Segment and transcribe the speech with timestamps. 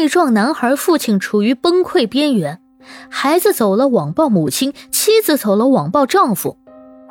[0.00, 2.58] 被撞男孩父亲处于崩溃边缘，
[3.10, 6.56] 孩子走了网暴母亲，妻子走了网暴丈夫。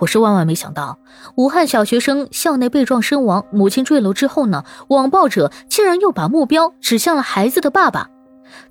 [0.00, 0.98] 我是万万没想到，
[1.34, 8.08] 武汉小学生校内被撞身亡，母亲坠楼之后呢，网暴者竟然又把目标指向了孩子的爸爸。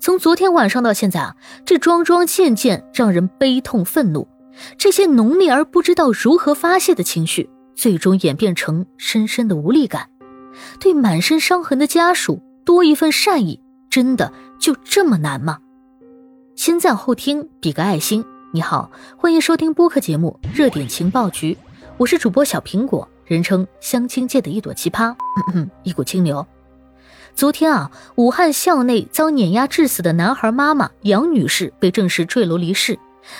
[0.00, 4.26] 从昨天晚上到现在啊，这桩桩件件让人悲痛愤怒。
[4.76, 10.08] 这些浓烈而不知道如何发泄的情绪，最终演变成深深的无力感。
[10.80, 13.60] 对满身伤痕的家属多一份善意，
[13.98, 15.58] 真的就这么难吗？
[16.54, 18.24] 先赞后听，比个爱心。
[18.52, 21.52] 你好，欢迎收听播客节目《热点情报局》，
[21.96, 25.16] 我是主播小苹果，人称相亲界的一朵奇葩，
[25.82, 26.46] 一股清流。
[27.34, 32.96] 昨天啊，武汉校内遭碾压致死的男孩妈妈杨女士被证实坠楼离世。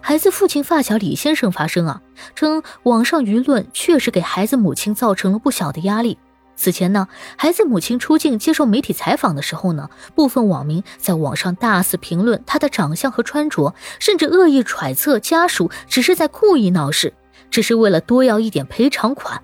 [0.00, 2.02] 孩子父亲发小李先生发声啊，
[2.34, 6.18] 称网上舆论确实给孩子母亲造成了不小的压力。
[6.60, 17.14] 此前呢，孩子母亲出镜接受媒体采访的时候呢，部分网民在网上大肆评论她的长相和穿着，甚至恶意揣测家属只是在故意闹事，
[17.50, 19.42] 只是为了多要一点赔偿款。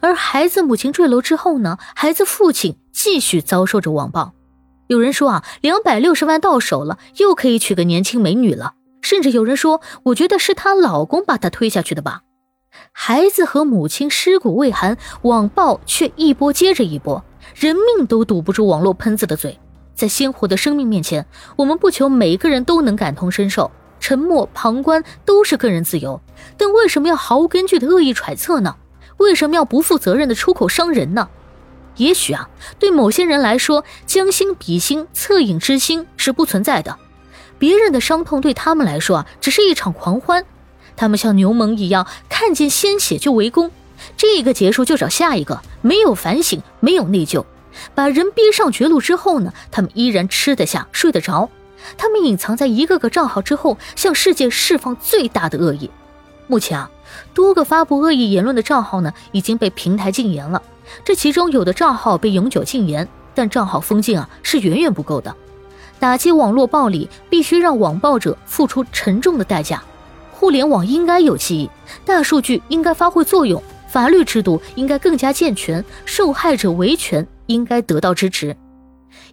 [0.00, 4.32] 而孩子母亲坠楼之后呢，孩子父亲继续遭受着网暴。
[4.86, 8.72] 有人说啊，两百六十万到手了，又可以娶个年轻美女了。
[9.02, 12.22] 甚至有人说，我觉得是她老公把她推下去的吧。
[12.92, 19.58] 孩子和母亲尸骨未寒，网暴却一波接着一波，人命都堵不住网络喷子的嘴。
[19.94, 21.26] 在鲜活的生命面前，
[21.56, 26.20] 我们不求每个人都能感同身受，沉默旁观都是个人自由。
[26.56, 28.76] 但为什么要毫无根据的恶意揣测呢？
[29.16, 31.28] 为什么要不负责任的出口伤人呢？
[31.96, 32.48] 也许啊，
[32.78, 36.96] 对某些人来说，将心比心、恻隐之心是不存在的。
[37.58, 40.44] 别人的伤痛对他们来说啊，只是一场狂欢。
[40.98, 43.70] 他们像牛虻一样，看见鲜血就围攻，
[44.16, 47.44] 这个结束就找下一个，没有反省，没有内疚，
[47.94, 51.48] 把人逼上绝路之后呢，他们依然吃得下，睡得着。
[51.96, 55.88] 他们隐藏在一个个账号之后，向世界释放最大的恶意。
[56.48, 56.90] 目前啊，
[57.32, 60.60] 多个发布恶意言论的账号呢，已经被平台禁言了。
[61.04, 63.06] 这其中有的账号被永久禁言，
[63.36, 65.32] 但账号封禁啊，是远远不够的。
[66.00, 69.80] 打击网络暴力，必须让网暴者付出沉重的代价。
[70.38, 71.70] 互联网应该有记忆，
[72.04, 78.56] 大数据应该发挥作用，法律制度应该更加健全，受害者维权应该得到支持。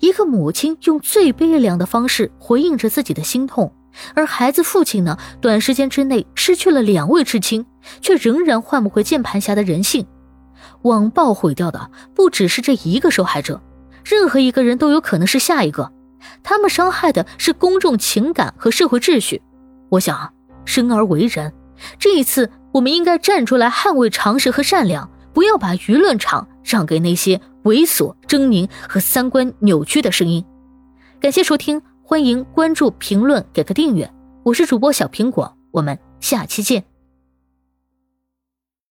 [0.00, 3.70] 一个母亲用最悲凉的方式回应着自己的心痛，
[4.14, 7.66] 而孩子父亲呢，短时间之内失去了两位至亲，
[8.00, 10.06] 却仍然换不回键盘侠的人性。
[10.84, 13.60] 网暴毁掉的不只是这一个受害者，
[14.02, 15.92] 任何一个人都有可能是下一个。
[16.42, 19.42] 他们伤害的是公众情感和社会秩序。
[19.90, 20.32] 我想啊，
[20.64, 21.52] 生而为人，
[21.98, 30.44] 这一次我们应该站出来捍卫常识和善良，不要把舆论场让给那些猥琐、狰狞和三观扭曲的声音。
[31.20, 34.10] 感谢收听，欢迎关注、评论、给个订阅。
[34.42, 36.93] 我是主播小苹果，我们下期见。